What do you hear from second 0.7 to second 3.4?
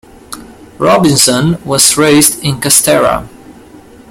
Robinson was raised in Castara.